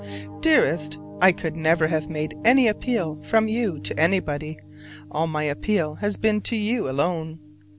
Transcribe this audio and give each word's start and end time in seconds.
Dearest: 0.39 0.97
I 1.21 1.31
could 1.31 1.55
never 1.55 1.85
have 1.85 2.09
made 2.09 2.33
any 2.43 2.67
appeal 2.67 3.21
from 3.21 3.47
you 3.47 3.79
to 3.81 3.99
anybody: 3.99 4.57
all 5.11 5.27
my 5.27 5.43
appeal 5.43 5.93
has 5.93 6.17
been 6.17 6.41
to 6.41 6.55
you 6.55 6.89
alone. 6.89 7.39